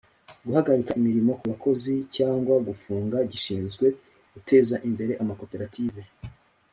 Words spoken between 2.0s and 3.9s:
cyangwa gufunga gishinzwe